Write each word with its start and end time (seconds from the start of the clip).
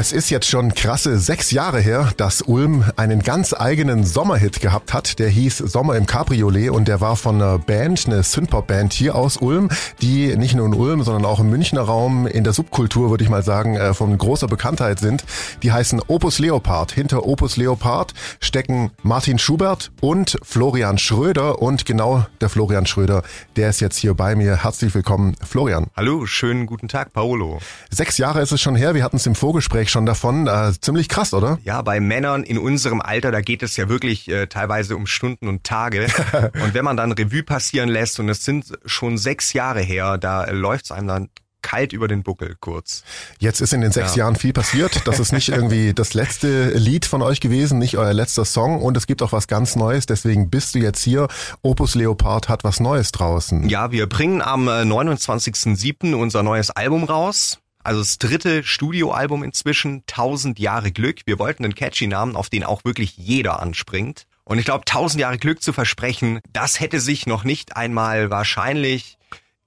Es 0.00 0.12
ist 0.12 0.30
jetzt 0.30 0.46
schon 0.46 0.74
krasse 0.74 1.18
sechs 1.18 1.50
Jahre 1.50 1.80
her, 1.80 2.12
dass 2.16 2.42
Ulm 2.42 2.84
einen 2.94 3.20
ganz 3.20 3.52
eigenen 3.52 4.04
Sommerhit 4.04 4.60
gehabt 4.60 4.94
hat. 4.94 5.18
Der 5.18 5.28
hieß 5.28 5.58
Sommer 5.58 5.96
im 5.96 6.06
Cabriolet 6.06 6.70
und 6.70 6.86
der 6.86 7.00
war 7.00 7.16
von 7.16 7.34
einer 7.34 7.58
Band, 7.58 8.06
eine 8.06 8.22
Synthpop-Band 8.22 8.92
hier 8.92 9.16
aus 9.16 9.38
Ulm, 9.38 9.70
die 10.00 10.36
nicht 10.36 10.54
nur 10.54 10.66
in 10.66 10.74
Ulm, 10.74 11.02
sondern 11.02 11.24
auch 11.24 11.40
im 11.40 11.50
Münchner 11.50 11.80
Raum 11.80 12.28
in 12.28 12.44
der 12.44 12.52
Subkultur, 12.52 13.10
würde 13.10 13.24
ich 13.24 13.28
mal 13.28 13.42
sagen, 13.42 13.74
äh, 13.74 13.92
von 13.92 14.16
großer 14.16 14.46
Bekanntheit 14.46 15.00
sind. 15.00 15.24
Die 15.64 15.72
heißen 15.72 16.00
Opus 16.06 16.38
Leopard. 16.38 16.92
Hinter 16.92 17.26
Opus 17.26 17.56
Leopard 17.56 18.14
stecken 18.38 18.92
Martin 19.02 19.40
Schubert 19.40 19.90
und 20.00 20.36
Florian 20.44 20.98
Schröder 20.98 21.60
und 21.60 21.86
genau 21.86 22.24
der 22.40 22.50
Florian 22.50 22.86
Schröder, 22.86 23.24
der 23.56 23.70
ist 23.70 23.80
jetzt 23.80 23.96
hier 23.96 24.14
bei 24.14 24.36
mir. 24.36 24.62
Herzlich 24.62 24.94
willkommen, 24.94 25.34
Florian. 25.44 25.88
Hallo, 25.96 26.24
schönen 26.24 26.66
guten 26.66 26.86
Tag, 26.86 27.12
Paolo. 27.12 27.58
Sechs 27.90 28.16
Jahre 28.16 28.42
ist 28.42 28.52
es 28.52 28.60
schon 28.60 28.76
her, 28.76 28.94
wir 28.94 29.02
hatten 29.02 29.16
es 29.16 29.26
im 29.26 29.34
Vorgespräch 29.34 29.87
Gespräch 29.88 29.90
schon 29.90 30.06
davon. 30.06 30.46
Äh, 30.46 30.72
ziemlich 30.80 31.08
krass, 31.08 31.34
oder? 31.34 31.58
Ja, 31.64 31.82
bei 31.82 32.00
Männern 32.00 32.44
in 32.44 32.58
unserem 32.58 33.00
Alter, 33.00 33.32
da 33.32 33.40
geht 33.40 33.62
es 33.62 33.76
ja 33.76 33.88
wirklich 33.88 34.28
äh, 34.28 34.46
teilweise 34.46 34.96
um 34.96 35.06
Stunden 35.06 35.48
und 35.48 35.64
Tage. 35.64 36.06
und 36.62 36.74
wenn 36.74 36.84
man 36.84 36.96
dann 36.96 37.12
Revue 37.12 37.42
passieren 37.42 37.88
lässt, 37.88 38.20
und 38.20 38.28
es 38.28 38.44
sind 38.44 38.78
schon 38.84 39.18
sechs 39.18 39.52
Jahre 39.52 39.80
her, 39.80 40.18
da 40.18 40.44
äh, 40.44 40.52
läuft 40.52 40.86
es 40.86 40.92
einem 40.92 41.08
dann 41.08 41.28
kalt 41.60 41.92
über 41.92 42.06
den 42.06 42.22
Buckel 42.22 42.54
kurz. 42.60 43.02
Jetzt 43.40 43.60
ist 43.60 43.72
in 43.72 43.80
den 43.80 43.90
sechs 43.90 44.14
ja. 44.14 44.24
Jahren 44.24 44.36
viel 44.36 44.52
passiert. 44.52 45.06
Das 45.06 45.18
ist 45.18 45.32
nicht 45.32 45.48
irgendwie 45.48 45.92
das 45.92 46.14
letzte 46.14 46.70
Lied 46.70 47.04
von 47.04 47.20
euch 47.20 47.40
gewesen, 47.40 47.80
nicht 47.80 47.98
euer 47.98 48.14
letzter 48.14 48.44
Song 48.44 48.80
und 48.80 48.96
es 48.96 49.08
gibt 49.08 49.22
auch 49.22 49.32
was 49.32 49.48
ganz 49.48 49.74
Neues. 49.74 50.06
Deswegen 50.06 50.50
bist 50.50 50.76
du 50.76 50.78
jetzt 50.78 51.02
hier. 51.02 51.26
Opus 51.62 51.96
Leopard 51.96 52.48
hat 52.48 52.62
was 52.62 52.78
Neues 52.78 53.10
draußen. 53.10 53.68
Ja, 53.68 53.90
wir 53.90 54.08
bringen 54.08 54.40
am 54.40 54.68
29.07. 54.68 56.12
Äh, 56.12 56.14
unser 56.14 56.44
neues 56.44 56.70
Album 56.70 57.04
raus. 57.04 57.58
Also 57.82 58.00
das 58.00 58.18
dritte 58.18 58.64
Studioalbum 58.64 59.42
inzwischen, 59.42 60.02
1000 60.08 60.58
Jahre 60.58 60.92
Glück. 60.92 61.20
Wir 61.26 61.38
wollten 61.38 61.64
einen 61.64 61.74
catchy 61.74 62.06
Namen, 62.06 62.36
auf 62.36 62.50
den 62.50 62.64
auch 62.64 62.84
wirklich 62.84 63.16
jeder 63.16 63.60
anspringt. 63.60 64.26
Und 64.44 64.58
ich 64.58 64.64
glaube, 64.64 64.84
1000 64.86 65.20
Jahre 65.20 65.38
Glück 65.38 65.62
zu 65.62 65.72
versprechen, 65.72 66.40
das 66.52 66.80
hätte 66.80 67.00
sich 67.00 67.26
noch 67.26 67.44
nicht 67.44 67.76
einmal 67.76 68.30
wahrscheinlich 68.30 69.18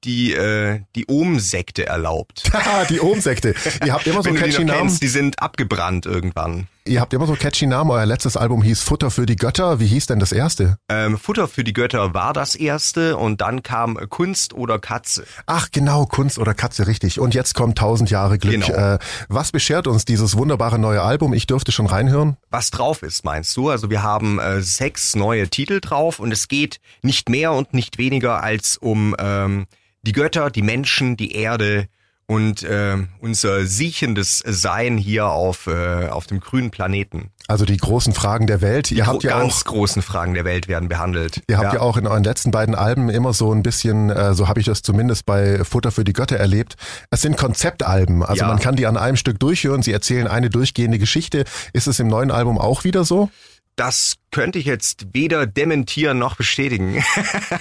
die 0.04 0.34
äh, 0.34 0.82
die 0.96 1.06
Ohm-Sekte 1.08 1.86
erlaubt. 1.86 2.52
die 2.90 3.00
Ohm-Sekte. 3.00 3.54
Ihr 3.86 3.94
habt 3.94 4.08
immer 4.08 4.24
so 4.24 4.34
catchy 4.34 4.64
Namen. 4.64 4.82
Kennst, 4.82 5.04
die 5.04 5.08
sind 5.08 5.42
abgebrannt 5.42 6.06
irgendwann. 6.06 6.68
Ihr 6.88 7.00
habt 7.00 7.14
immer 7.14 7.28
so 7.28 7.36
catchy 7.36 7.68
Namen. 7.68 7.92
Euer 7.92 8.08
letztes 8.08 8.36
Album 8.36 8.64
hieß 8.64 8.82
Futter 8.82 9.12
für 9.12 9.28
die 9.28 9.36
Götter. 9.36 9.80
Wie 9.80 9.86
hieß 9.86 10.08
denn 10.08 10.18
das 10.18 10.32
erste? 10.32 10.78
Ähm, 10.90 11.20
Futter 11.20 11.48
für 11.48 11.64
die 11.64 11.74
Götter 11.74 12.16
war 12.16 12.34
das 12.34 12.56
erste 12.56 13.18
und 13.18 13.40
dann 13.40 13.62
kam 13.62 13.98
Kunst 14.10 14.54
oder 14.54 14.80
Katze. 14.80 15.26
Ach 15.46 15.70
genau, 15.72 16.08
Kunst 16.08 16.40
oder 16.40 16.56
Katze, 16.56 16.88
richtig. 16.88 17.20
Und 17.20 17.36
jetzt 17.36 17.54
kommt 17.54 17.78
Tausend 17.78 18.10
Jahre 18.10 18.40
Glück. 18.40 18.66
Genau. 18.66 18.96
Äh, 18.96 19.00
was 19.30 19.52
beschert 19.52 19.86
uns 19.86 20.06
dieses 20.06 20.36
wunderbare 20.38 20.80
neue 20.80 21.04
Album? 21.04 21.36
Ich 21.36 21.46
dürfte 21.46 21.72
schon 21.72 21.86
reinhören. 21.86 22.38
Was 22.50 22.72
drauf 22.72 23.04
ist, 23.04 23.24
meinst 23.26 23.56
du? 23.56 23.70
Also 23.70 23.92
wir 23.92 24.02
haben 24.02 24.40
äh, 24.40 24.62
sechs 24.62 25.16
neue 25.16 25.50
Titel 25.50 25.82
drauf 25.82 26.20
und 26.20 26.32
es 26.32 26.48
geht 26.48 26.80
nicht 27.04 27.30
mehr 27.30 27.52
und 27.52 27.76
nicht 27.76 28.00
weniger 28.00 28.42
als 28.42 28.78
um 28.78 29.16
ähm, 29.20 29.68
die 30.02 30.14
Götter, 30.14 30.50
die 30.50 30.64
Menschen, 30.64 31.16
die 31.16 31.34
Erde 31.34 31.88
und 32.32 32.64
äh, 32.64 32.96
unser 33.20 33.66
siechendes 33.66 34.42
Sein 34.46 34.98
hier 34.98 35.28
auf, 35.28 35.68
äh, 35.68 36.08
auf 36.08 36.28
dem 36.28 36.40
grünen 36.40 36.72
Planeten. 36.72 37.30
Also 37.50 37.66
die 37.66 37.76
großen 37.76 38.14
Fragen 38.14 38.48
der 38.48 38.62
Welt. 38.62 38.90
Die 38.90 38.96
ihr 38.96 39.06
habt 39.06 39.24
ja 39.24 39.38
ganz 39.38 39.54
auch, 39.54 39.66
großen 39.66 40.02
Fragen 40.02 40.34
der 40.34 40.46
Welt 40.46 40.70
werden 40.70 40.88
behandelt. 40.88 41.42
Ihr 41.50 41.58
habt 41.58 41.74
ja. 41.74 41.80
ja 41.80 41.82
auch 41.82 41.98
in 41.98 42.08
euren 42.08 42.24
letzten 42.24 42.52
beiden 42.52 42.74
Alben 42.74 43.10
immer 43.10 43.34
so 43.34 43.52
ein 43.54 43.64
bisschen, 43.64 44.10
äh, 44.10 44.34
so 44.34 44.48
habe 44.48 44.62
ich 44.62 44.66
das 44.66 44.82
zumindest 44.82 45.26
bei 45.26 45.66
Futter 45.66 45.92
für 45.92 46.06
die 46.06 46.14
Götter 46.14 46.38
erlebt. 46.38 46.78
Es 47.10 47.22
sind 47.22 47.36
Konzeptalben. 47.36 48.24
Also 48.24 48.44
ja. 48.44 48.48
man 48.48 48.60
kann 48.60 48.78
die 48.78 48.88
an 48.88 48.96
einem 48.96 49.18
Stück 49.18 49.38
durchhören. 49.38 49.82
Sie 49.82 49.92
erzählen 49.92 50.28
eine 50.28 50.50
durchgehende 50.50 51.00
Geschichte. 51.00 51.44
Ist 51.74 51.88
es 51.88 52.00
im 52.00 52.08
neuen 52.08 52.32
Album 52.32 52.58
auch 52.58 52.86
wieder 52.86 53.04
so? 53.04 53.30
Das 53.76 54.16
könnte 54.32 54.60
ich 54.60 54.66
jetzt 54.66 55.08
weder 55.14 55.48
dementieren 55.48 56.20
noch 56.20 56.36
bestätigen. 56.36 57.04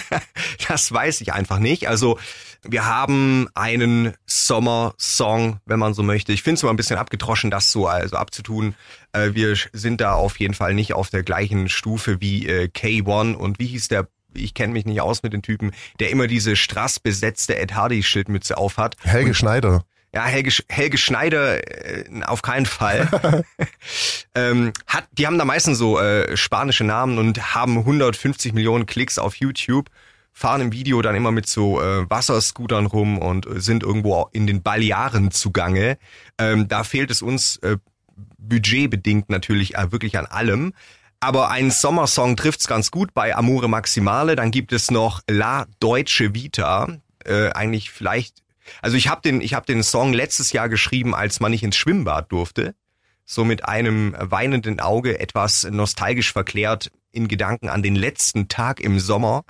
das 0.68 0.92
weiß 0.92 1.20
ich 1.20 1.32
einfach 1.32 1.58
nicht. 1.58 1.88
Also 1.88 2.18
wir 2.62 2.84
haben 2.84 3.48
einen 3.54 4.14
Sommersong, 4.26 5.60
wenn 5.64 5.78
man 5.78 5.94
so 5.94 6.02
möchte. 6.02 6.32
Ich 6.32 6.42
finde 6.42 6.56
es 6.56 6.62
immer 6.62 6.72
ein 6.72 6.76
bisschen 6.76 6.98
abgetroschen, 6.98 7.50
das 7.50 7.72
so 7.72 7.86
also 7.86 8.16
abzutun. 8.16 8.74
Äh, 9.12 9.30
wir 9.34 9.56
sind 9.72 10.00
da 10.00 10.14
auf 10.14 10.38
jeden 10.38 10.54
Fall 10.54 10.74
nicht 10.74 10.92
auf 10.92 11.10
der 11.10 11.22
gleichen 11.22 11.68
Stufe 11.68 12.20
wie 12.20 12.46
äh, 12.46 12.68
K1 12.68 13.34
und 13.34 13.58
wie 13.58 13.66
hieß 13.66 13.88
der 13.88 14.08
ich 14.32 14.54
kenne 14.54 14.72
mich 14.72 14.86
nicht 14.86 15.00
aus 15.00 15.24
mit 15.24 15.32
den 15.32 15.42
Typen, 15.42 15.72
der 15.98 16.10
immer 16.10 16.28
diese 16.28 16.54
strassbesetzte 16.54 17.56
Ed 17.56 17.74
Hardy 17.74 18.04
Schildmütze 18.04 18.56
aufhat. 18.56 18.96
Helge 19.02 19.34
Schneider. 19.34 19.84
Ja, 20.12 20.24
Helge, 20.24 20.52
Helge 20.68 20.98
Schneider 20.98 21.58
äh, 21.86 22.04
auf 22.24 22.42
keinen 22.42 22.66
Fall. 22.66 23.08
ähm, 24.34 24.72
hat, 24.86 25.06
die 25.12 25.26
haben 25.26 25.38
da 25.38 25.44
meistens 25.44 25.78
so 25.78 26.00
äh, 26.00 26.36
spanische 26.36 26.84
Namen 26.84 27.18
und 27.18 27.54
haben 27.54 27.78
150 27.78 28.52
Millionen 28.52 28.86
Klicks 28.86 29.18
auf 29.18 29.36
YouTube, 29.36 29.88
fahren 30.32 30.62
im 30.62 30.72
Video 30.72 31.00
dann 31.00 31.14
immer 31.14 31.30
mit 31.30 31.46
so 31.46 31.80
äh, 31.80 32.10
Wasserscootern 32.10 32.86
rum 32.86 33.18
und 33.18 33.46
sind 33.62 33.84
irgendwo 33.84 34.28
in 34.32 34.48
den 34.48 34.62
Balearen 34.62 35.30
zugange. 35.30 35.96
Ähm, 36.38 36.66
da 36.66 36.82
fehlt 36.82 37.12
es 37.12 37.22
uns 37.22 37.58
äh, 37.58 37.76
budgetbedingt 38.38 39.30
natürlich 39.30 39.76
äh, 39.76 39.92
wirklich 39.92 40.18
an 40.18 40.26
allem. 40.26 40.72
Aber 41.20 41.50
ein 41.50 41.70
Sommersong 41.70 42.36
trifft's 42.36 42.66
ganz 42.66 42.90
gut 42.90 43.12
bei 43.14 43.36
Amore 43.36 43.68
Maximale. 43.68 44.36
Dann 44.36 44.50
gibt 44.50 44.72
es 44.72 44.90
noch 44.90 45.20
La 45.28 45.66
Deutsche 45.78 46.34
Vita. 46.34 46.96
Äh, 47.24 47.50
eigentlich 47.50 47.90
vielleicht 47.90 48.42
also 48.82 48.96
ich 48.96 49.08
habe 49.08 49.20
den, 49.22 49.40
ich 49.40 49.54
habe 49.54 49.66
den 49.66 49.82
Song 49.82 50.12
letztes 50.12 50.52
Jahr 50.52 50.68
geschrieben, 50.68 51.14
als 51.14 51.40
man 51.40 51.50
nicht 51.50 51.62
ins 51.62 51.76
Schwimmbad 51.76 52.30
durfte. 52.32 52.74
So 53.24 53.44
mit 53.44 53.64
einem 53.64 54.16
weinenden 54.18 54.80
Auge 54.80 55.20
etwas 55.20 55.64
nostalgisch 55.70 56.32
verklärt 56.32 56.90
in 57.12 57.28
Gedanken 57.28 57.68
an 57.68 57.82
den 57.82 57.94
letzten 57.94 58.48
Tag 58.48 58.80
im 58.80 58.98
Sommer, 58.98 59.44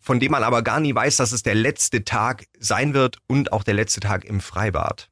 von 0.00 0.18
dem 0.18 0.32
man 0.32 0.42
aber 0.42 0.62
gar 0.62 0.80
nie 0.80 0.94
weiß, 0.94 1.16
dass 1.16 1.32
es 1.32 1.42
der 1.42 1.54
letzte 1.54 2.04
Tag 2.04 2.46
sein 2.58 2.94
wird 2.94 3.18
und 3.26 3.52
auch 3.52 3.64
der 3.64 3.74
letzte 3.74 4.00
Tag 4.00 4.24
im 4.24 4.40
Freibad. 4.40 5.08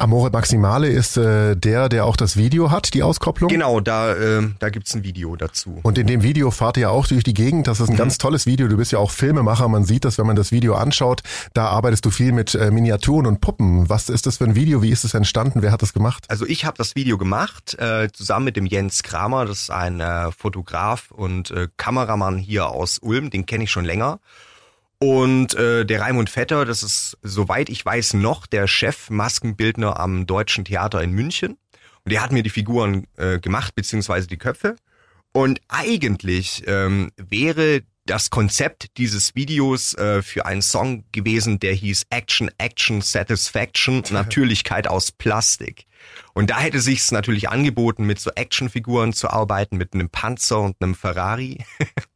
Amore 0.00 0.30
Maximale 0.30 0.86
ist 0.86 1.16
äh, 1.16 1.56
der, 1.56 1.88
der 1.88 2.04
auch 2.04 2.16
das 2.16 2.36
Video 2.36 2.70
hat, 2.70 2.94
die 2.94 3.02
Auskopplung? 3.02 3.48
Genau, 3.48 3.80
da, 3.80 4.14
äh, 4.14 4.48
da 4.60 4.70
gibt's 4.70 4.94
ein 4.94 5.02
Video 5.02 5.34
dazu. 5.34 5.80
Und 5.82 5.98
in 5.98 6.06
dem 6.06 6.22
Video 6.22 6.52
fahrt 6.52 6.76
ihr 6.76 6.92
auch 6.92 7.08
durch 7.08 7.24
die 7.24 7.34
Gegend. 7.34 7.66
Das 7.66 7.80
ist 7.80 7.88
ein 7.88 7.94
mhm. 7.94 7.98
ganz 7.98 8.16
tolles 8.16 8.46
Video. 8.46 8.68
Du 8.68 8.76
bist 8.76 8.92
ja 8.92 9.00
auch 9.00 9.10
Filmemacher. 9.10 9.66
Man 9.66 9.84
sieht 9.84 10.04
das, 10.04 10.16
wenn 10.16 10.26
man 10.28 10.36
das 10.36 10.52
Video 10.52 10.76
anschaut. 10.76 11.22
Da 11.52 11.66
arbeitest 11.66 12.04
du 12.04 12.10
viel 12.10 12.30
mit 12.30 12.54
äh, 12.54 12.70
Miniaturen 12.70 13.26
und 13.26 13.40
Puppen. 13.40 13.88
Was 13.88 14.08
ist 14.08 14.26
das 14.26 14.36
für 14.36 14.44
ein 14.44 14.54
Video? 14.54 14.82
Wie 14.82 14.90
ist 14.90 15.02
es 15.02 15.14
entstanden? 15.14 15.62
Wer 15.62 15.72
hat 15.72 15.82
das 15.82 15.92
gemacht? 15.92 16.26
Also 16.28 16.46
ich 16.46 16.64
habe 16.64 16.76
das 16.78 16.94
Video 16.94 17.18
gemacht, 17.18 17.76
äh, 17.80 18.08
zusammen 18.12 18.44
mit 18.44 18.56
dem 18.56 18.66
Jens 18.66 19.02
Kramer. 19.02 19.46
Das 19.46 19.62
ist 19.62 19.70
ein 19.72 20.00
äh, 20.00 20.30
Fotograf 20.30 21.10
und 21.10 21.50
äh, 21.50 21.66
Kameramann 21.76 22.38
hier 22.38 22.68
aus 22.68 23.00
Ulm. 23.00 23.30
Den 23.30 23.46
kenne 23.46 23.64
ich 23.64 23.72
schon 23.72 23.84
länger. 23.84 24.20
Und 25.00 25.54
äh, 25.54 25.84
der 25.84 26.00
Raimund 26.00 26.28
Vetter, 26.28 26.64
das 26.64 26.82
ist, 26.82 27.18
soweit 27.22 27.68
ich 27.68 27.84
weiß, 27.84 28.14
noch 28.14 28.46
der 28.46 28.66
Chef-Maskenbildner 28.66 29.98
am 29.98 30.26
Deutschen 30.26 30.64
Theater 30.64 31.02
in 31.02 31.12
München. 31.12 31.56
Und 32.04 32.12
der 32.12 32.22
hat 32.22 32.32
mir 32.32 32.42
die 32.42 32.50
Figuren 32.50 33.06
äh, 33.16 33.38
gemacht, 33.38 33.74
beziehungsweise 33.74 34.26
die 34.26 34.38
Köpfe. 34.38 34.76
Und 35.32 35.60
eigentlich 35.68 36.64
ähm, 36.66 37.12
wäre 37.16 37.82
das 38.06 38.30
Konzept 38.30 38.96
dieses 38.96 39.34
Videos 39.34 39.94
äh, 39.94 40.22
für 40.22 40.46
einen 40.46 40.62
Song 40.62 41.04
gewesen, 41.12 41.60
der 41.60 41.74
hieß 41.74 42.06
Action, 42.10 42.50
Action, 42.58 43.02
Satisfaction, 43.02 44.02
Natürlichkeit 44.10 44.88
aus 44.88 45.12
Plastik. 45.12 45.84
Und 46.32 46.50
da 46.50 46.58
hätte 46.58 46.80
sich's 46.80 47.12
natürlich 47.12 47.50
angeboten, 47.50 48.04
mit 48.04 48.18
so 48.18 48.30
Actionfiguren 48.30 49.12
zu 49.12 49.28
arbeiten, 49.28 49.76
mit 49.76 49.94
einem 49.94 50.08
Panzer 50.08 50.60
und 50.60 50.76
einem 50.80 50.94
Ferrari. 50.94 51.64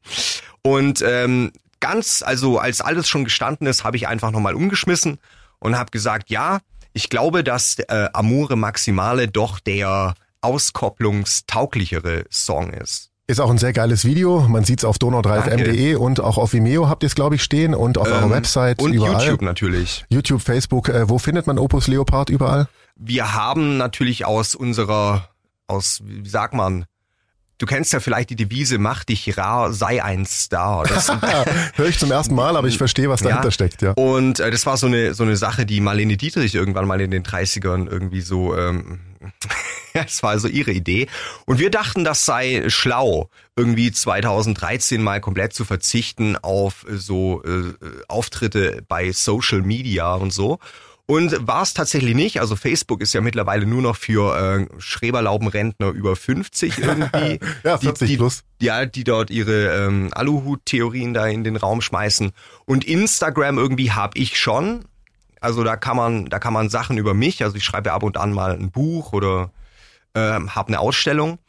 und 0.63 1.03
ähm, 1.07 1.53
ganz, 1.83 2.23
also 2.23 2.59
als 2.59 2.81
alles 2.81 3.09
schon 3.09 3.25
gestanden 3.25 3.67
ist, 3.67 3.85
habe 3.85 3.99
ich 3.99 4.09
einfach 4.09 4.31
nochmal 4.31 4.55
umgeschmissen 4.55 5.19
und 5.59 5.77
habe 5.77 5.91
gesagt, 5.91 6.31
ja, 6.31 6.61
ich 6.95 7.11
glaube, 7.11 7.45
dass 7.45 7.79
äh, 7.79 8.09
Amore 8.15 8.57
Maximale 8.57 9.29
doch 9.29 9.61
der 9.61 10.15
auskopplungstauglichere 10.41 12.25
Song 12.31 12.73
ist. 12.73 13.11
Ist 13.27 13.41
auch 13.41 13.51
ein 13.51 13.59
sehr 13.59 13.73
geiles 13.73 14.05
Video. 14.05 14.41
Man 14.49 14.65
sieht's 14.65 14.85
auf 14.85 14.97
donau3fm.de 14.97 15.95
und 15.95 16.21
auch 16.21 16.39
auf 16.39 16.53
Vimeo 16.53 16.89
habt 16.89 17.03
ihr 17.03 17.07
es, 17.07 17.15
glaube 17.15 17.37
ich, 17.37 17.43
stehen 17.43 17.75
und 17.75 17.99
auf 17.99 18.09
ähm, 18.09 18.15
eurer 18.15 18.31
Website. 18.31 18.81
Und 18.81 18.93
überall. 18.93 19.25
YouTube 19.25 19.43
natürlich. 19.43 20.05
YouTube, 20.09 20.43
Facebook. 20.43 20.89
Äh, 20.89 21.09
wo 21.09 21.19
findet 21.19 21.47
man 21.47 21.59
Opus 21.59 21.87
Leopard 21.89 22.31
überall? 22.31 22.69
Wir 22.97 23.35
haben 23.35 23.77
natürlich 23.77 24.25
aus 24.25 24.55
unserer, 24.55 25.29
aus, 25.67 26.01
wie 26.05 26.29
sagt 26.29 26.55
man, 26.55 26.85
Du 27.63 27.67
kennst 27.67 27.93
ja 27.93 28.01
vielleicht 28.01 28.31
die 28.31 28.35
Devise, 28.35 28.79
mach 28.79 29.05
dich 29.05 29.39
rar, 29.39 29.73
sei 29.73 30.03
ein 30.03 30.27
Star. 30.27 30.83
Das 30.83 31.09
Hör 31.75 31.87
ich 31.87 31.97
zum 31.97 32.11
ersten 32.11 32.35
Mal, 32.35 32.57
aber 32.57 32.67
ich 32.67 32.77
verstehe, 32.77 33.09
was 33.09 33.21
dahinter 33.21 33.45
ja. 33.45 33.51
steckt, 33.53 33.83
ja. 33.83 33.93
Und 33.93 34.41
äh, 34.41 34.51
das 34.51 34.67
war 34.67 34.77
so 34.77 34.89
eine, 34.89 35.15
so 35.15 35.23
eine 35.23 35.37
Sache, 35.37 35.65
die 35.65 35.81
Marlene 35.81 36.17
Dietrich 36.17 36.57
irgendwann 36.57 36.89
mal 36.89 37.01
in 37.01 37.13
den 37.13 37.23
30ern 37.23 37.89
irgendwie 37.89 38.21
so, 38.21 38.57
ähm, 38.57 38.99
das 39.95 40.25
war 40.25 40.31
also 40.31 40.49
ihre 40.49 40.73
Idee. 40.73 41.07
Und 41.47 41.61
wir 41.61 41.71
dachten, 41.71 42.03
das 42.03 42.27
sei 42.27 42.65
schlau, 42.67 43.31
irgendwie 43.55 43.93
2013 43.93 45.01
mal 45.01 45.21
komplett 45.21 45.53
zu 45.53 45.65
verzichten 45.65 46.37
auf 46.37 46.85
so 46.91 47.45
äh, 47.45 47.75
Auftritte 48.09 48.83
bei 48.89 49.13
Social 49.13 49.63
Media 49.63 50.15
und 50.15 50.33
so 50.33 50.59
Und 51.13 51.47
war 51.47 51.61
es 51.61 51.75
tatsächlich 51.75 52.15
nicht. 52.15 52.41
Also 52.41 52.57
Facebook 52.57 53.03
ist 53.03 53.13
ja 53.13 53.21
mittlerweile 53.21 53.67
nur 53.67 53.83
noch 53.83 53.97
für 53.97 54.35
äh, 54.35 54.81
Schreberlaubenrentner 54.81 55.91
über 55.91 56.17
50 56.17 56.79
irgendwie. 56.79 57.39
ja, 57.65 57.77
40 57.77 58.09
die, 58.09 58.17
plus. 58.17 58.45
Die, 58.63 58.65
ja, 58.65 58.87
die 58.87 59.05
dort 59.05 59.29
ihre 59.29 59.85
ähm, 59.85 60.09
Aluhut-Theorien 60.15 61.13
da 61.13 61.27
in 61.27 61.45
den 61.45 61.57
Raum 61.57 61.83
schmeißen. 61.83 62.33
Und 62.65 62.85
Instagram 62.85 63.59
irgendwie 63.59 63.93
habe 63.93 64.17
ich 64.17 64.41
schon. 64.41 64.87
Also 65.39 65.63
da 65.65 65.77
kann 65.77 65.99
man, 65.99 66.31
da 66.31 66.39
kann 66.39 66.55
man 66.55 66.71
Sachen 66.71 66.97
über 66.97 67.13
mich. 67.13 67.45
Also 67.45 67.59
ich 67.59 67.65
schreibe 67.65 67.93
ab 67.93 68.05
und 68.05 68.17
an 68.17 68.33
mal 68.33 68.53
ein 68.53 68.71
Buch 68.71 69.13
oder 69.13 69.51
äh, 70.15 70.21
habe 70.21 70.69
eine 70.69 70.81
Ausstellung. 70.81 71.41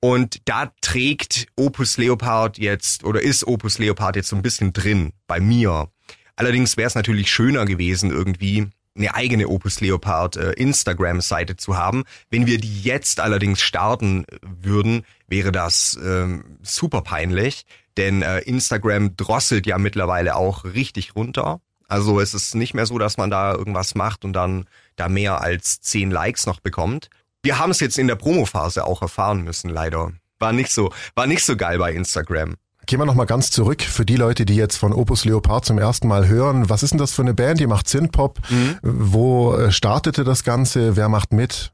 Und 0.00 0.48
da 0.48 0.72
trägt 0.80 1.46
Opus 1.56 1.98
Leopard 1.98 2.56
jetzt 2.56 3.04
oder 3.04 3.20
ist 3.20 3.46
Opus 3.46 3.76
Leopard 3.76 4.16
jetzt 4.16 4.28
so 4.30 4.36
ein 4.36 4.40
bisschen 4.40 4.72
drin 4.72 5.12
bei 5.26 5.40
mir. 5.40 5.88
Allerdings 6.36 6.78
wäre 6.78 6.86
es 6.86 6.94
natürlich 6.94 7.30
schöner 7.30 7.66
gewesen, 7.66 8.10
irgendwie 8.10 8.70
eine 9.00 9.14
eigene 9.14 9.48
Opus 9.48 9.80
Leopard 9.80 10.36
äh, 10.36 10.52
Instagram-Seite 10.52 11.56
zu 11.56 11.76
haben. 11.76 12.04
Wenn 12.30 12.46
wir 12.46 12.58
die 12.58 12.82
jetzt 12.82 13.20
allerdings 13.20 13.62
starten 13.62 14.24
würden, 14.42 15.04
wäre 15.26 15.52
das 15.52 15.98
ähm, 16.02 16.58
super 16.62 17.02
peinlich, 17.02 17.64
denn 17.96 18.22
äh, 18.22 18.40
Instagram 18.40 19.16
drosselt 19.16 19.66
ja 19.66 19.78
mittlerweile 19.78 20.36
auch 20.36 20.64
richtig 20.64 21.16
runter. 21.16 21.60
Also 21.88 22.20
es 22.20 22.34
ist 22.34 22.54
nicht 22.54 22.74
mehr 22.74 22.86
so, 22.86 22.98
dass 22.98 23.16
man 23.16 23.30
da 23.30 23.52
irgendwas 23.52 23.94
macht 23.94 24.24
und 24.24 24.32
dann 24.32 24.66
da 24.94 25.08
mehr 25.08 25.40
als 25.40 25.80
zehn 25.80 26.10
Likes 26.10 26.46
noch 26.46 26.60
bekommt. 26.60 27.10
Wir 27.42 27.58
haben 27.58 27.70
es 27.70 27.80
jetzt 27.80 27.98
in 27.98 28.06
der 28.06 28.16
Promophase 28.16 28.84
auch 28.84 29.02
erfahren 29.02 29.42
müssen, 29.42 29.70
leider. 29.70 30.12
War 30.38 30.52
nicht 30.52 30.70
so, 30.70 30.92
war 31.14 31.26
nicht 31.26 31.44
so 31.44 31.56
geil 31.56 31.78
bei 31.78 31.92
Instagram. 31.92 32.54
Gehen 32.90 32.98
wir 32.98 33.06
nochmal 33.06 33.26
ganz 33.26 33.52
zurück 33.52 33.82
für 33.82 34.04
die 34.04 34.16
Leute, 34.16 34.44
die 34.44 34.56
jetzt 34.56 34.76
von 34.76 34.92
Opus 34.92 35.24
Leopard 35.24 35.64
zum 35.64 35.78
ersten 35.78 36.08
Mal 36.08 36.26
hören. 36.26 36.70
Was 36.70 36.82
ist 36.82 36.90
denn 36.90 36.98
das 36.98 37.12
für 37.12 37.22
eine 37.22 37.34
Band? 37.34 37.60
Die 37.60 37.68
macht 37.68 37.88
Synthpop. 37.88 38.40
Mhm. 38.50 38.78
Wo 38.82 39.54
äh, 39.54 39.70
startete 39.70 40.24
das 40.24 40.42
Ganze? 40.42 40.96
Wer 40.96 41.08
macht 41.08 41.32
mit? 41.32 41.70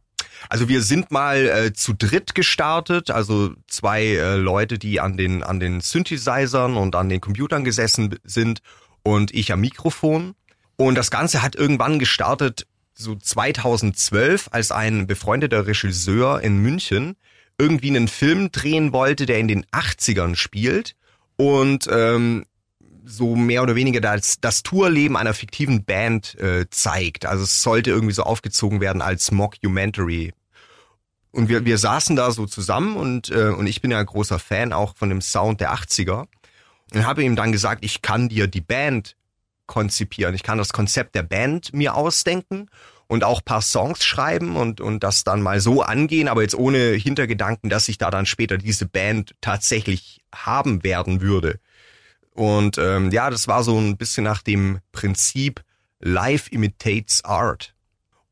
Also 0.50 0.68
wir 0.68 0.82
sind 0.82 1.10
mal 1.10 1.48
äh, 1.48 1.72
zu 1.72 1.94
dritt 1.94 2.34
gestartet, 2.34 3.10
also 3.10 3.54
zwei 3.66 4.04
äh, 4.04 4.36
Leute, 4.36 4.78
die 4.78 5.00
an 5.00 5.16
den 5.16 5.42
an 5.42 5.58
den 5.58 5.80
Synthesizern 5.80 6.76
und 6.76 6.94
an 6.94 7.08
den 7.08 7.22
Computern 7.22 7.64
gesessen 7.64 8.16
sind 8.22 8.60
und 9.02 9.32
ich 9.32 9.54
am 9.54 9.62
Mikrofon. 9.62 10.34
Und 10.76 10.96
das 10.96 11.10
Ganze 11.10 11.40
hat 11.40 11.56
irgendwann 11.56 11.98
gestartet 11.98 12.66
so 12.92 13.14
2012, 13.14 14.48
als 14.50 14.70
ein 14.70 15.06
befreundeter 15.06 15.66
Regisseur 15.66 16.42
in 16.42 16.58
München 16.58 17.16
irgendwie 17.56 17.88
einen 17.88 18.06
Film 18.06 18.52
drehen 18.52 18.92
wollte, 18.92 19.24
der 19.24 19.38
in 19.38 19.48
den 19.48 19.64
80ern 19.64 20.36
spielt 20.36 20.94
und 21.36 21.88
ähm, 21.90 22.46
so 23.04 23.36
mehr 23.36 23.62
oder 23.62 23.76
weniger 23.76 24.00
das, 24.00 24.40
das 24.40 24.62
Tourleben 24.62 25.16
einer 25.16 25.34
fiktiven 25.34 25.84
Band 25.84 26.34
äh, 26.40 26.68
zeigt. 26.70 27.24
Also 27.24 27.44
es 27.44 27.62
sollte 27.62 27.90
irgendwie 27.90 28.14
so 28.14 28.24
aufgezogen 28.24 28.80
werden 28.80 29.00
als 29.00 29.30
Mockumentary. 29.30 30.32
Und 31.30 31.48
wir, 31.48 31.64
wir 31.64 31.78
saßen 31.78 32.16
da 32.16 32.30
so 32.30 32.46
zusammen 32.46 32.96
und, 32.96 33.30
äh, 33.30 33.50
und 33.50 33.66
ich 33.66 33.80
bin 33.80 33.90
ja 33.90 33.98
ein 33.98 34.06
großer 34.06 34.38
Fan 34.38 34.72
auch 34.72 34.96
von 34.96 35.08
dem 35.08 35.20
Sound 35.20 35.60
der 35.60 35.72
80er 35.74 36.26
und 36.94 37.06
habe 37.06 37.22
ihm 37.22 37.36
dann 37.36 37.52
gesagt, 37.52 37.84
ich 37.84 38.02
kann 38.02 38.28
dir 38.28 38.46
die 38.46 38.60
Band 38.60 39.16
konzipieren, 39.66 40.34
ich 40.34 40.42
kann 40.42 40.58
das 40.58 40.72
Konzept 40.72 41.14
der 41.14 41.22
Band 41.22 41.72
mir 41.74 41.94
ausdenken 41.94 42.68
und 43.08 43.24
auch 43.24 43.44
paar 43.44 43.62
Songs 43.62 44.04
schreiben 44.04 44.56
und, 44.56 44.80
und 44.80 45.02
das 45.04 45.24
dann 45.24 45.40
mal 45.40 45.60
so 45.60 45.82
angehen, 45.82 46.28
aber 46.28 46.42
jetzt 46.42 46.56
ohne 46.56 46.92
Hintergedanken, 46.92 47.70
dass 47.70 47.88
ich 47.88 47.98
da 47.98 48.10
dann 48.10 48.26
später 48.26 48.58
diese 48.58 48.86
Band 48.86 49.34
tatsächlich 49.40 50.22
haben 50.34 50.82
werden 50.82 51.20
würde. 51.20 51.60
Und 52.32 52.78
ähm, 52.78 53.10
ja, 53.10 53.30
das 53.30 53.48
war 53.48 53.62
so 53.62 53.78
ein 53.78 53.96
bisschen 53.96 54.24
nach 54.24 54.42
dem 54.42 54.80
Prinzip 54.92 55.62
Life 56.00 56.50
imitates 56.50 57.24
Art. 57.24 57.74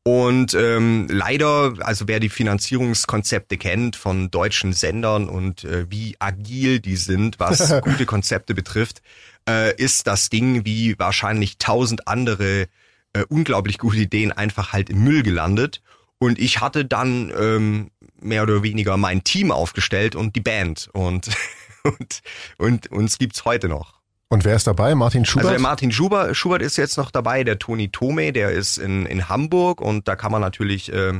Und 0.03 0.53
ähm, 0.53 1.07
leider, 1.09 1.73
also 1.79 2.07
wer 2.07 2.19
die 2.19 2.29
Finanzierungskonzepte 2.29 3.57
kennt 3.57 3.95
von 3.95 4.29
deutschen 4.29 4.71
Sendern 4.71 5.27
und 5.27 5.63
äh, 5.63 5.89
wie 5.89 6.15
agil 6.19 6.79
die 6.79 6.95
sind, 6.95 7.39
was 7.39 7.81
gute 7.81 8.05
Konzepte 8.05 8.53
betrifft, 8.53 9.01
äh, 9.49 9.75
ist 9.75 10.05
das 10.05 10.29
Ding 10.29 10.63
wie 10.63 10.99
wahrscheinlich 10.99 11.57
tausend 11.57 12.07
andere 12.07 12.67
äh, 13.15 13.23
unglaublich 13.29 13.77
gute 13.77 13.97
Ideen 13.97 14.31
einfach 14.31 14.73
halt 14.73 14.89
im 14.89 15.03
Müll 15.03 15.23
gelandet. 15.23 15.81
Und 16.17 16.37
ich 16.37 16.61
hatte 16.61 16.85
dann 16.85 17.31
ähm, 17.37 17.91
mehr 18.19 18.43
oder 18.43 18.63
weniger 18.63 18.97
mein 18.97 19.23
Team 19.23 19.51
aufgestellt 19.51 20.15
und 20.15 20.35
die 20.35 20.41
Band. 20.41 20.89
Und, 20.93 21.29
und, 21.83 22.21
und 22.57 22.91
uns 22.91 23.17
gibt's 23.17 23.45
heute 23.45 23.69
noch. 23.69 23.95
Und 24.27 24.43
wer 24.43 24.55
ist 24.55 24.67
dabei? 24.67 24.95
Martin 24.95 25.23
Schubert? 25.23 25.45
Also 25.45 25.53
der 25.53 25.61
Martin 25.61 25.91
Schubert, 25.91 26.35
Schubert 26.35 26.61
ist 26.61 26.77
jetzt 26.77 26.97
noch 26.97 27.11
dabei, 27.11 27.43
der 27.43 27.59
Toni 27.59 27.89
Tome, 27.89 28.33
der 28.33 28.51
ist 28.51 28.77
in, 28.77 29.05
in 29.05 29.29
Hamburg 29.29 29.81
und 29.81 30.07
da 30.07 30.15
kann 30.15 30.31
man 30.31 30.41
natürlich, 30.41 30.91
äh, 30.91 31.13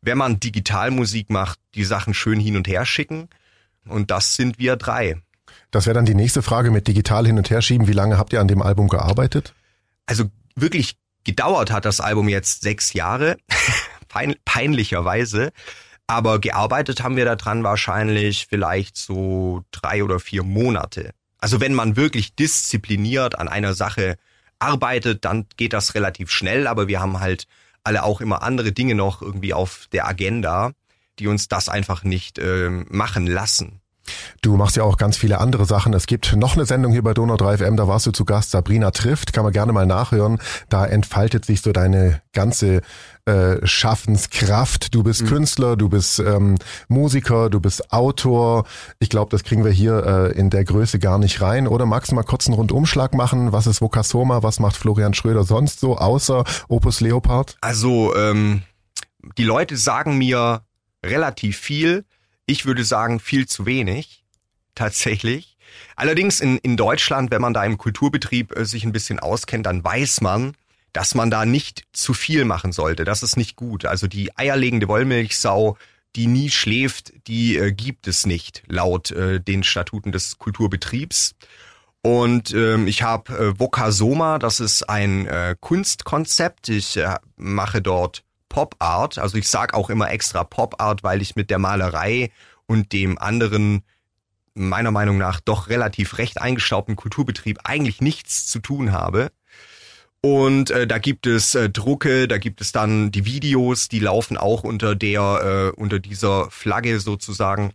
wenn 0.00 0.18
man 0.18 0.40
Digitalmusik 0.40 1.28
macht, 1.28 1.58
die 1.74 1.84
Sachen 1.84 2.14
schön 2.14 2.38
hin 2.38 2.56
und 2.56 2.68
her 2.68 2.86
schicken. 2.86 3.28
Und 3.88 4.10
das 4.10 4.36
sind 4.36 4.58
wir 4.58 4.76
drei. 4.76 5.16
Das 5.70 5.86
wäre 5.86 5.94
dann 5.94 6.06
die 6.06 6.14
nächste 6.14 6.42
Frage 6.42 6.70
mit 6.70 6.86
digital 6.86 7.26
hin 7.26 7.36
und 7.36 7.50
her 7.50 7.62
schieben. 7.62 7.88
Wie 7.88 7.92
lange 7.92 8.16
habt 8.16 8.32
ihr 8.32 8.40
an 8.40 8.48
dem 8.48 8.62
Album 8.62 8.88
gearbeitet? 8.88 9.54
Also 10.06 10.30
wirklich 10.54 10.96
Gedauert 11.26 11.72
hat 11.72 11.84
das 11.84 12.00
Album 12.00 12.28
jetzt 12.28 12.62
sechs 12.62 12.92
Jahre, 12.92 13.36
Pein 14.08 14.36
peinlicherweise. 14.44 15.50
Aber 16.06 16.38
gearbeitet 16.38 17.02
haben 17.02 17.16
wir 17.16 17.24
daran 17.24 17.64
wahrscheinlich 17.64 18.46
vielleicht 18.48 18.96
so 18.96 19.64
drei 19.72 20.04
oder 20.04 20.20
vier 20.20 20.44
Monate. 20.44 21.10
Also 21.38 21.60
wenn 21.60 21.74
man 21.74 21.96
wirklich 21.96 22.36
diszipliniert 22.36 23.36
an 23.36 23.48
einer 23.48 23.74
Sache 23.74 24.18
arbeitet, 24.60 25.24
dann 25.24 25.46
geht 25.56 25.72
das 25.72 25.96
relativ 25.96 26.30
schnell. 26.30 26.68
Aber 26.68 26.86
wir 26.86 27.00
haben 27.00 27.18
halt 27.18 27.48
alle 27.82 28.04
auch 28.04 28.20
immer 28.20 28.42
andere 28.42 28.70
Dinge 28.70 28.94
noch 28.94 29.20
irgendwie 29.20 29.52
auf 29.52 29.88
der 29.90 30.06
Agenda, 30.06 30.74
die 31.18 31.26
uns 31.26 31.48
das 31.48 31.68
einfach 31.68 32.04
nicht 32.04 32.38
äh, 32.38 32.70
machen 32.70 33.26
lassen. 33.26 33.80
Du 34.46 34.56
machst 34.56 34.76
ja 34.76 34.84
auch 34.84 34.96
ganz 34.96 35.16
viele 35.16 35.40
andere 35.40 35.64
Sachen. 35.64 35.92
Es 35.92 36.06
gibt 36.06 36.36
noch 36.36 36.54
eine 36.54 36.66
Sendung 36.66 36.92
hier 36.92 37.02
bei 37.02 37.14
Donau 37.14 37.36
3 37.36 37.58
FM, 37.58 37.76
da 37.76 37.88
warst 37.88 38.06
du 38.06 38.12
zu 38.12 38.24
Gast. 38.24 38.52
Sabrina 38.52 38.92
trifft, 38.92 39.32
kann 39.32 39.42
man 39.42 39.52
gerne 39.52 39.72
mal 39.72 39.86
nachhören. 39.86 40.38
Da 40.68 40.86
entfaltet 40.86 41.44
sich 41.44 41.62
so 41.62 41.72
deine 41.72 42.22
ganze 42.32 42.82
äh, 43.24 43.56
Schaffenskraft. 43.66 44.94
Du 44.94 45.02
bist 45.02 45.22
mhm. 45.22 45.26
Künstler, 45.26 45.76
du 45.76 45.88
bist 45.88 46.20
ähm, 46.20 46.54
Musiker, 46.86 47.50
du 47.50 47.58
bist 47.58 47.92
Autor. 47.92 48.66
Ich 49.00 49.10
glaube, 49.10 49.32
das 49.32 49.42
kriegen 49.42 49.64
wir 49.64 49.72
hier 49.72 50.06
äh, 50.06 50.38
in 50.38 50.48
der 50.48 50.62
Größe 50.62 51.00
gar 51.00 51.18
nicht 51.18 51.40
rein. 51.40 51.66
Oder 51.66 51.84
magst 51.84 52.12
du 52.12 52.14
mal 52.14 52.22
kurz 52.22 52.46
einen 52.46 52.54
Rundumschlag 52.54 53.14
machen? 53.14 53.50
Was 53.50 53.66
ist 53.66 53.80
Vokasoma? 53.80 54.44
Was 54.44 54.60
macht 54.60 54.76
Florian 54.76 55.12
Schröder 55.12 55.42
sonst 55.42 55.80
so, 55.80 55.98
außer 55.98 56.44
Opus 56.68 57.00
Leopard? 57.00 57.56
Also, 57.62 58.14
ähm, 58.14 58.62
die 59.38 59.44
Leute 59.44 59.76
sagen 59.76 60.18
mir 60.18 60.60
relativ 61.04 61.58
viel 61.58 62.04
ich 62.46 62.64
würde 62.64 62.84
sagen, 62.84 63.20
viel 63.20 63.46
zu 63.46 63.66
wenig, 63.66 64.24
tatsächlich. 64.76 65.56
Allerdings 65.96 66.40
in, 66.40 66.58
in 66.58 66.76
Deutschland, 66.76 67.30
wenn 67.32 67.42
man 67.42 67.54
da 67.54 67.64
im 67.64 67.78
Kulturbetrieb 67.78 68.56
äh, 68.56 68.64
sich 68.64 68.84
ein 68.84 68.92
bisschen 68.92 69.18
auskennt, 69.18 69.66
dann 69.66 69.82
weiß 69.82 70.20
man, 70.20 70.54
dass 70.92 71.14
man 71.14 71.30
da 71.30 71.44
nicht 71.44 71.84
zu 71.92 72.14
viel 72.14 72.44
machen 72.44 72.72
sollte. 72.72 73.04
Das 73.04 73.22
ist 73.22 73.36
nicht 73.36 73.56
gut. 73.56 73.84
Also 73.84 74.06
die 74.06 74.36
eierlegende 74.36 74.88
Wollmilchsau, 74.88 75.76
die 76.14 76.26
nie 76.26 76.50
schläft, 76.50 77.12
die 77.26 77.58
äh, 77.58 77.72
gibt 77.72 78.06
es 78.06 78.24
nicht, 78.24 78.62
laut 78.66 79.10
äh, 79.10 79.40
den 79.40 79.64
Statuten 79.64 80.12
des 80.12 80.38
Kulturbetriebs. 80.38 81.34
Und 82.02 82.54
ähm, 82.54 82.86
ich 82.86 83.02
habe 83.02 83.32
äh, 83.36 83.58
Vokasoma, 83.58 84.38
das 84.38 84.60
ist 84.60 84.88
ein 84.88 85.26
äh, 85.26 85.56
Kunstkonzept. 85.60 86.68
Ich 86.68 86.96
äh, 86.96 87.16
mache 87.36 87.82
dort 87.82 88.22
Pop 88.48 88.76
Art. 88.78 89.18
Also 89.18 89.36
ich 89.36 89.48
sag 89.48 89.74
auch 89.74 89.90
immer 89.90 90.10
extra 90.10 90.44
Pop 90.44 90.80
Art, 90.80 91.02
weil 91.02 91.20
ich 91.20 91.36
mit 91.36 91.50
der 91.50 91.58
Malerei 91.58 92.30
und 92.66 92.92
dem 92.92 93.18
anderen 93.18 93.82
meiner 94.56 94.90
Meinung 94.90 95.18
nach 95.18 95.40
doch 95.40 95.68
relativ 95.68 96.18
recht 96.18 96.40
eingestaubten 96.40 96.96
Kulturbetrieb 96.96 97.60
eigentlich 97.64 98.00
nichts 98.00 98.46
zu 98.46 98.58
tun 98.58 98.92
habe. 98.92 99.30
Und 100.22 100.70
äh, 100.70 100.86
da 100.86 100.98
gibt 100.98 101.26
es 101.26 101.54
äh, 101.54 101.70
Drucke, 101.70 102.26
da 102.26 102.38
gibt 102.38 102.60
es 102.60 102.72
dann 102.72 103.12
die 103.12 103.24
Videos, 103.24 103.88
die 103.88 104.00
laufen 104.00 104.36
auch 104.36 104.64
unter 104.64 104.96
der 104.96 105.72
äh, 105.76 105.80
unter 105.80 106.00
dieser 106.00 106.50
Flagge 106.50 106.98
sozusagen. 106.98 107.72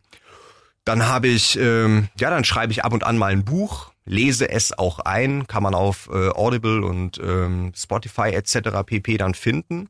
Dann 0.84 1.08
habe 1.08 1.28
ich 1.28 1.58
ähm, 1.58 2.10
ja, 2.20 2.30
dann 2.30 2.44
schreibe 2.44 2.74
ich 2.74 2.84
ab 2.84 2.92
und 2.92 3.06
an 3.06 3.18
mal 3.18 3.32
ein 3.32 3.46
Buch, 3.46 3.92
lese 4.06 4.50
es 4.50 4.78
auch 4.78 5.00
ein, 5.00 5.48
kann 5.48 5.64
man 5.64 5.76
auf 5.76 6.10
äh, 6.12 6.30
Audible 6.30 6.84
und 6.84 7.20
ähm, 7.24 7.72
Spotify 7.76 8.32
etc. 8.32 8.84
pp 8.86 9.18
dann 9.18 9.34
finden. 9.34 9.88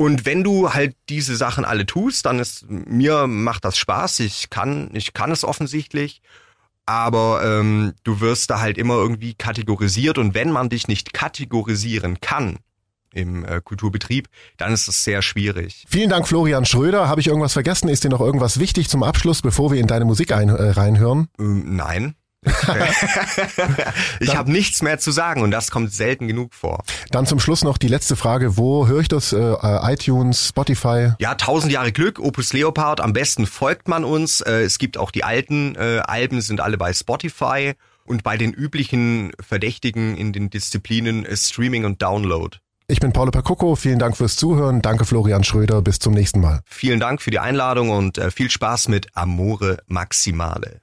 Und 0.00 0.24
wenn 0.24 0.44
du 0.44 0.72
halt 0.72 0.94
diese 1.08 1.36
Sachen 1.36 1.64
alle 1.64 1.84
tust, 1.84 2.24
dann 2.24 2.38
ist 2.38 2.66
mir 2.68 3.26
macht 3.26 3.64
das 3.64 3.76
Spaß. 3.76 4.20
Ich 4.20 4.48
kann, 4.48 4.90
ich 4.94 5.12
kann 5.12 5.32
es 5.32 5.42
offensichtlich, 5.42 6.22
aber 6.86 7.42
ähm, 7.44 7.94
du 8.04 8.20
wirst 8.20 8.48
da 8.50 8.60
halt 8.60 8.78
immer 8.78 8.94
irgendwie 8.94 9.34
kategorisiert 9.34 10.16
und 10.16 10.34
wenn 10.34 10.52
man 10.52 10.68
dich 10.68 10.86
nicht 10.86 11.12
kategorisieren 11.12 12.20
kann, 12.20 12.58
im 13.12 13.44
äh, 13.44 13.60
Kulturbetrieb, 13.62 14.28
dann 14.56 14.72
ist 14.72 14.86
es 14.86 15.02
sehr 15.02 15.22
schwierig. 15.22 15.84
Vielen 15.88 16.10
Dank, 16.10 16.28
Florian 16.28 16.64
Schröder. 16.64 17.08
Habe 17.08 17.20
ich 17.20 17.26
irgendwas 17.26 17.54
vergessen? 17.54 17.88
Ist 17.88 18.04
dir 18.04 18.10
noch 18.10 18.20
irgendwas 18.20 18.60
wichtig 18.60 18.88
zum 18.88 19.02
Abschluss, 19.02 19.42
bevor 19.42 19.72
wir 19.72 19.80
in 19.80 19.86
deine 19.86 20.04
Musik 20.04 20.32
ein, 20.32 20.48
äh, 20.48 20.70
reinhören? 20.70 21.28
Ähm, 21.38 21.76
nein. 21.76 22.14
ich 24.20 24.36
habe 24.36 24.52
nichts 24.52 24.80
mehr 24.82 24.98
zu 24.98 25.10
sagen 25.10 25.42
und 25.42 25.50
das 25.50 25.70
kommt 25.70 25.92
selten 25.92 26.28
genug 26.28 26.54
vor. 26.54 26.84
Dann 27.10 27.26
zum 27.26 27.40
Schluss 27.40 27.64
noch 27.64 27.78
die 27.78 27.88
letzte 27.88 28.14
Frage. 28.16 28.56
Wo 28.56 28.86
höre 28.86 29.00
ich 29.00 29.08
das? 29.08 29.32
Äh, 29.32 29.56
iTunes, 29.62 30.48
Spotify? 30.48 31.12
Ja, 31.18 31.34
tausend 31.34 31.72
Jahre 31.72 31.92
Glück, 31.92 32.20
Opus 32.20 32.52
Leopard. 32.52 33.00
Am 33.00 33.12
besten 33.12 33.46
folgt 33.46 33.88
man 33.88 34.04
uns. 34.04 34.40
Äh, 34.40 34.62
es 34.62 34.78
gibt 34.78 34.98
auch 34.98 35.10
die 35.10 35.24
alten 35.24 35.74
äh, 35.74 36.00
Alben, 36.04 36.40
sind 36.40 36.60
alle 36.60 36.78
bei 36.78 36.92
Spotify 36.92 37.72
und 38.04 38.22
bei 38.22 38.36
den 38.36 38.52
üblichen 38.52 39.32
Verdächtigen 39.40 40.16
in 40.16 40.32
den 40.32 40.50
Disziplinen 40.50 41.26
Streaming 41.36 41.84
und 41.84 42.02
Download. 42.02 42.56
Ich 42.90 43.00
bin 43.00 43.12
Paulo 43.12 43.30
Percoco, 43.30 43.76
vielen 43.76 43.98
Dank 43.98 44.16
fürs 44.16 44.36
Zuhören. 44.36 44.80
Danke 44.80 45.04
Florian 45.04 45.44
Schröder, 45.44 45.82
bis 45.82 45.98
zum 45.98 46.14
nächsten 46.14 46.40
Mal. 46.40 46.62
Vielen 46.64 47.00
Dank 47.00 47.20
für 47.20 47.30
die 47.30 47.38
Einladung 47.38 47.90
und 47.90 48.16
äh, 48.16 48.30
viel 48.30 48.48
Spaß 48.50 48.88
mit 48.88 49.08
Amore 49.14 49.78
Maximale. 49.88 50.80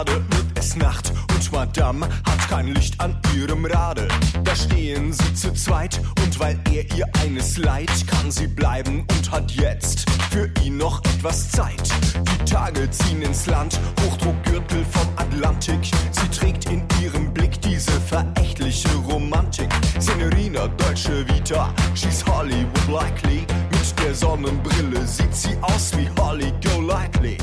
Promenade 0.00 0.24
wird 0.30 0.58
es 0.58 0.76
Nacht 0.76 1.12
und 1.30 1.52
Madame 1.52 2.06
hat 2.06 2.48
kein 2.48 2.68
Licht 2.68 2.98
an 3.00 3.18
ihrem 3.36 3.66
Rade. 3.66 4.08
Da 4.44 4.56
stehen 4.56 5.12
sie 5.12 5.34
zu 5.34 5.52
zweit 5.52 6.00
und 6.22 6.40
weil 6.40 6.58
er 6.72 6.90
ihr 6.96 7.06
eines 7.22 7.58
leid, 7.58 7.90
kann 8.06 8.30
sie 8.30 8.46
bleiben 8.46 9.00
und 9.00 9.30
hat 9.30 9.50
jetzt 9.52 10.08
für 10.30 10.50
ihn 10.64 10.78
noch 10.78 11.04
etwas 11.04 11.50
Zeit. 11.50 11.90
Die 12.16 12.44
Tage 12.50 12.90
ziehen 12.90 13.20
ins 13.20 13.44
Land, 13.46 13.78
Hochdruckgürtel 14.02 14.84
vom 14.90 15.08
Atlantik. 15.16 15.90
Sie 16.12 16.28
trägt 16.38 16.70
in 16.70 16.82
ihrem 17.02 17.32
Blick 17.34 17.60
diese 17.60 17.92
verächtliche 18.00 18.88
Romantik. 19.06 19.68
Senorina, 19.98 20.68
deutsche 20.68 21.28
Vita, 21.28 21.74
she's 21.94 22.24
Hollywood 22.24 22.88
likely. 22.88 23.44
Mit 23.70 23.98
der 24.02 24.14
Sonnenbrille 24.14 25.06
sieht 25.06 25.34
sie 25.34 25.56
aus 25.60 25.92
wie 25.96 26.08
Holly 26.18 26.52
Golightly. 26.62 27.36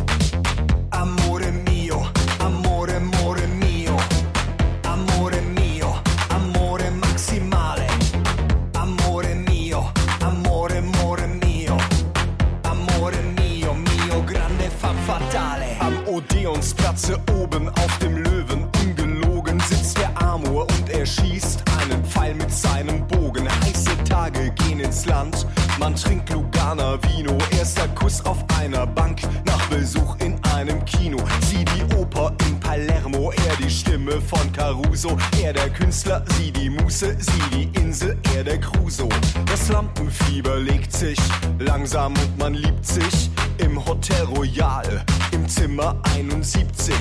Odeonsplatze 16.47 17.19
oben 17.37 17.67
auf 17.67 17.97
dem 17.99 18.23
Löwen, 18.23 18.67
ungelogen 18.81 19.59
sitzt 19.59 19.97
der 19.97 20.09
Amor 20.21 20.61
und 20.61 20.89
er 20.89 21.05
schießt 21.05 21.61
einen 21.81 22.05
Pfeil 22.05 22.35
mit 22.35 22.49
seinem 22.53 23.05
Bogen. 23.05 23.49
Heiße 23.65 23.91
Tage 24.07 24.51
gehen 24.51 24.79
ins 24.79 25.05
Land, 25.05 25.45
man 25.79 25.95
trinkt 25.95 26.29
Lugana 26.31 26.97
Vino, 27.03 27.37
erster 27.57 27.87
Kuss 27.89 28.25
auf 28.25 28.37
einer 28.59 28.85
Bank 28.85 29.21
nach 29.45 29.67
Besuch 29.67 30.15
in 30.19 30.39
einem 30.55 30.83
Kino. 30.85 31.17
Sie 31.41 31.63
die 31.65 31.95
Oper 31.95 32.33
in 32.47 32.59
Palermo, 32.59 33.31
er 33.31 33.55
die 33.57 33.69
Stimme 33.69 34.21
von 34.21 34.51
Caruso. 34.51 35.17
Er 35.41 35.53
der 35.53 35.69
Künstler, 35.69 36.23
sie 36.37 36.51
die 36.51 36.69
Muße, 36.69 37.15
sie 37.19 37.49
die 37.51 37.79
Insel, 37.79 38.17
er 38.35 38.43
der 38.43 38.59
Crusoe. 38.59 39.09
Das 39.45 39.69
Lampenfieber 39.69 40.57
legt 40.59 40.93
sich 40.93 41.19
langsam 41.59 42.13
und 42.13 42.37
man 42.37 42.53
liebt 42.53 42.85
sich 42.85 43.29
im 43.57 43.83
Hotel 43.85 44.23
Royal 44.25 45.03
im 45.31 45.47
Zimmer 45.47 45.95
71. 46.15 46.95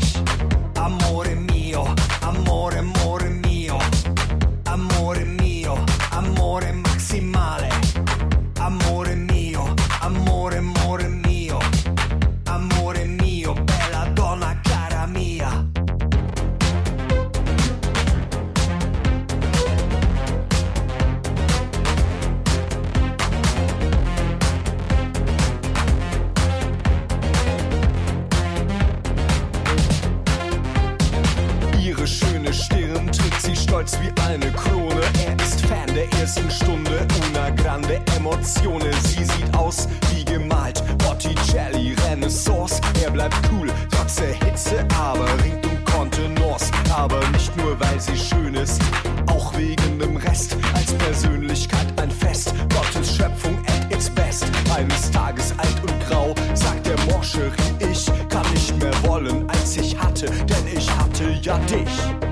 Amore 0.75 1.35
mio, 1.35 1.88
amore, 2.21 2.78
amore 2.78 3.30
mio, 3.30 3.78
amore 4.64 5.25
mio, 5.25 5.78
amore 6.11 6.73
maximale. 6.73 6.86
Wie 34.00 34.12
eine 34.23 34.50
Krone. 34.53 35.03
Er 35.26 35.45
ist 35.45 35.65
Fan 35.67 35.93
der 35.95 36.11
ersten 36.21 36.50
Stunde, 36.50 37.07
una 37.31 37.50
grande 37.50 38.00
emozione. 38.17 38.91
Sie 39.05 39.25
sieht 39.25 39.55
aus 39.57 39.88
wie 40.11 40.25
gemalt, 40.25 40.83
Botticelli, 40.99 41.95
Renaissance. 42.09 42.81
Er 43.03 43.11
bleibt 43.11 43.37
cool, 43.53 43.69
trotz 43.91 44.17
der 44.17 44.35
Hitze, 44.35 44.87
aber 44.99 45.26
ringt 45.43 45.65
um 45.67 45.85
Kontenance. 45.85 46.71
Aber 46.95 47.21
nicht 47.29 47.55
nur, 47.57 47.79
weil 47.81 48.00
sie 48.00 48.17
schön 48.17 48.55
ist, 48.55 48.81
auch 49.26 49.57
wegen 49.57 49.99
dem 49.99 50.17
Rest. 50.17 50.57
Als 50.75 50.93
Persönlichkeit 50.95 51.87
ein 52.00 52.11
Fest, 52.11 52.55
Gottes 52.75 53.17
Schöpfung 53.17 53.59
at 53.67 53.93
its 53.93 54.11
best. 54.11 54.45
Eines 54.75 55.11
Tages 55.11 55.53
alt 55.59 55.81
und 55.83 56.09
grau, 56.09 56.35
sagt 56.55 56.87
der 56.87 56.99
Moscherie, 57.12 57.53
ich 57.91 58.07
kann 58.29 58.47
nicht 58.53 58.76
mehr 58.79 58.93
wollen, 59.05 59.49
als 59.49 59.76
ich 59.76 59.97
hatte, 59.99 60.26
denn 60.26 60.67
ich 60.76 60.91
hatte 60.91 61.38
ja 61.43 61.59
dich. 61.59 62.25